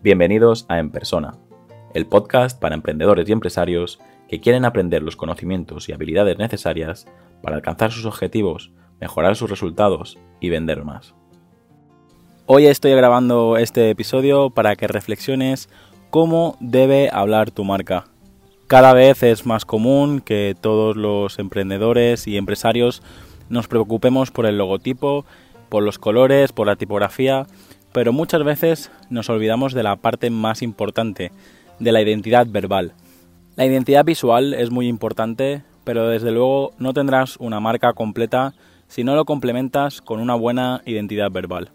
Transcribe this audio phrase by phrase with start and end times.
[0.00, 1.34] Bienvenidos a En Persona,
[1.92, 7.08] el podcast para emprendedores y empresarios que quieren aprender los conocimientos y habilidades necesarias
[7.42, 11.16] para alcanzar sus objetivos, mejorar sus resultados y vender más.
[12.46, 15.68] Hoy estoy grabando este episodio para que reflexiones
[16.10, 18.04] cómo debe hablar tu marca.
[18.68, 23.02] Cada vez es más común que todos los emprendedores y empresarios
[23.48, 25.24] nos preocupemos por el logotipo,
[25.68, 27.48] por los colores, por la tipografía
[27.92, 31.32] pero muchas veces nos olvidamos de la parte más importante,
[31.78, 32.92] de la identidad verbal.
[33.56, 38.54] La identidad visual es muy importante, pero desde luego no tendrás una marca completa
[38.88, 41.70] si no lo complementas con una buena identidad verbal.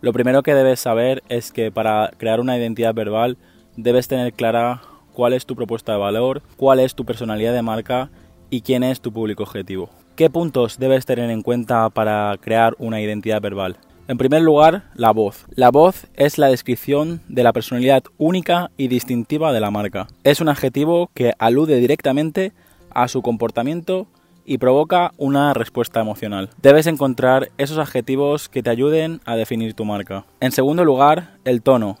[0.00, 3.38] Lo primero que debes saber es que para crear una identidad verbal
[3.76, 4.82] debes tener clara
[5.12, 8.10] cuál es tu propuesta de valor, cuál es tu personalidad de marca
[8.50, 9.90] y quién es tu público objetivo.
[10.16, 13.76] ¿Qué puntos debes tener en cuenta para crear una identidad verbal?
[14.12, 15.46] En primer lugar, la voz.
[15.54, 20.06] La voz es la descripción de la personalidad única y distintiva de la marca.
[20.22, 22.52] Es un adjetivo que alude directamente
[22.90, 24.06] a su comportamiento
[24.44, 26.50] y provoca una respuesta emocional.
[26.60, 30.26] Debes encontrar esos adjetivos que te ayuden a definir tu marca.
[30.40, 31.96] En segundo lugar, el tono.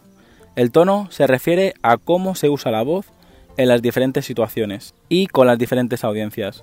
[0.54, 3.06] El tono se refiere a cómo se usa la voz
[3.56, 6.62] en las diferentes situaciones y con las diferentes audiencias.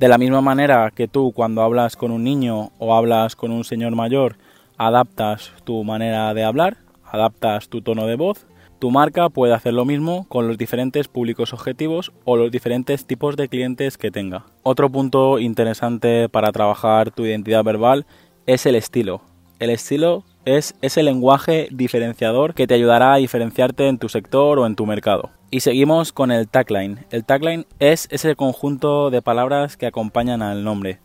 [0.00, 3.62] De la misma manera que tú cuando hablas con un niño o hablas con un
[3.62, 4.34] señor mayor
[4.78, 8.46] adaptas tu manera de hablar, adaptas tu tono de voz,
[8.82, 13.36] tu marca puede hacer lo mismo con los diferentes públicos objetivos o los diferentes tipos
[13.36, 14.46] de clientes que tenga.
[14.64, 18.06] Otro punto interesante para trabajar tu identidad verbal
[18.46, 19.22] es el estilo.
[19.60, 24.66] El estilo es ese lenguaje diferenciador que te ayudará a diferenciarte en tu sector o
[24.66, 25.30] en tu mercado.
[25.52, 27.06] Y seguimos con el tagline.
[27.10, 30.98] El tagline es ese conjunto de palabras que acompañan al nombre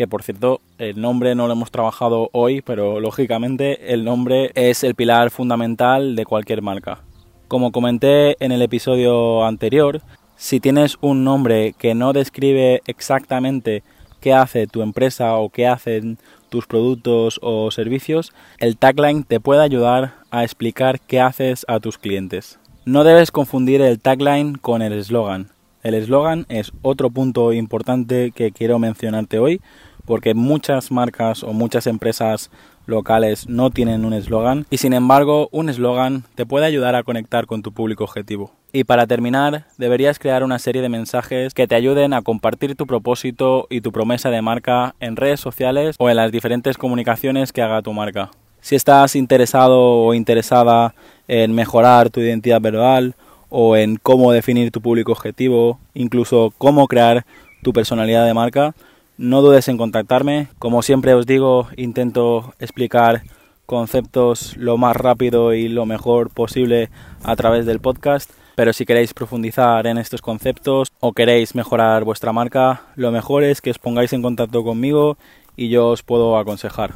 [0.00, 4.82] que por cierto el nombre no lo hemos trabajado hoy, pero lógicamente el nombre es
[4.82, 7.02] el pilar fundamental de cualquier marca.
[7.48, 10.00] Como comenté en el episodio anterior,
[10.36, 13.82] si tienes un nombre que no describe exactamente
[14.20, 16.16] qué hace tu empresa o qué hacen
[16.48, 21.98] tus productos o servicios, el tagline te puede ayudar a explicar qué haces a tus
[21.98, 22.58] clientes.
[22.86, 25.50] No debes confundir el tagline con el eslogan.
[25.82, 29.60] El eslogan es otro punto importante que quiero mencionarte hoy
[30.04, 32.50] porque muchas marcas o muchas empresas
[32.86, 37.46] locales no tienen un eslogan y sin embargo un eslogan te puede ayudar a conectar
[37.46, 38.52] con tu público objetivo.
[38.72, 42.86] Y para terminar, deberías crear una serie de mensajes que te ayuden a compartir tu
[42.86, 47.62] propósito y tu promesa de marca en redes sociales o en las diferentes comunicaciones que
[47.62, 48.30] haga tu marca.
[48.60, 50.94] Si estás interesado o interesada
[51.26, 53.14] en mejorar tu identidad verbal
[53.48, 57.24] o en cómo definir tu público objetivo, incluso cómo crear
[57.62, 58.74] tu personalidad de marca,
[59.20, 60.48] no dudes en contactarme.
[60.58, 63.22] Como siempre os digo, intento explicar
[63.66, 66.88] conceptos lo más rápido y lo mejor posible
[67.22, 68.30] a través del podcast.
[68.56, 73.60] Pero si queréis profundizar en estos conceptos o queréis mejorar vuestra marca, lo mejor es
[73.60, 75.18] que os pongáis en contacto conmigo
[75.54, 76.94] y yo os puedo aconsejar.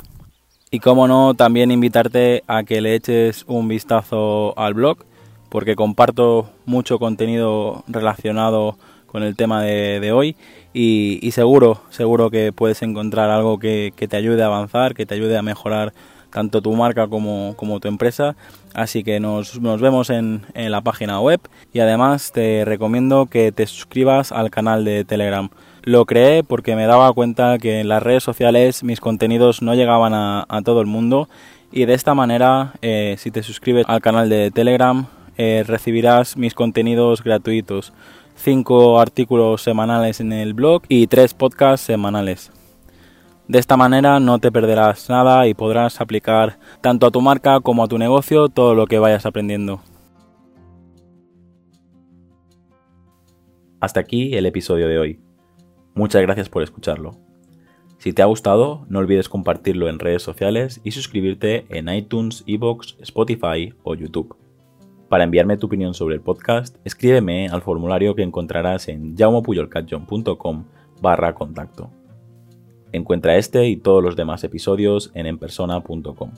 [0.71, 5.05] Y como no, también invitarte a que le eches un vistazo al blog,
[5.51, 8.79] porque comparto mucho contenido relacionado
[9.15, 10.35] con el tema de, hoy
[10.73, 15.39] y, seguro, seguro que puedes encontrar algo que, te ayude a avanzar, que te ayude
[15.39, 15.93] a mejorar
[16.31, 18.35] tanto tu marca como, tu empresa.
[18.75, 21.39] Así que nos, vemos en, en, la página web
[21.73, 25.49] y además te recomiendo que te suscribas al canal de Telegram.
[25.85, 30.13] Lo creé porque me daba cuenta que en las redes sociales mis contenidos no llegaban
[30.13, 31.29] a, todo el mundo
[31.71, 36.55] y de esta manera eh, si te suscribes al canal de Telegram eh, recibirás mis
[36.55, 37.93] contenidos gratuitos
[38.35, 42.53] cinco artículos semanales en el blog y tres podcasts semanales.
[43.47, 47.85] De esta manera no te perderás nada y podrás aplicar tanto a tu marca como
[47.85, 49.81] a tu negocio todo lo que vayas aprendiendo.
[53.81, 55.21] Hasta aquí el episodio de hoy.
[55.95, 57.19] Muchas gracias por escucharlo.
[57.99, 62.97] Si te ha gustado, no olvides compartirlo en redes sociales y suscribirte en iTunes, Evox,
[63.01, 64.37] Spotify o YouTube.
[65.15, 70.65] Para enviarme tu opinión sobre el podcast, escríbeme al formulario que encontrarás en jaumopuyolcatjohn.com
[71.01, 71.89] barra contacto.
[72.91, 76.33] Encuentra este y todos los demás episodios en enpersona.com.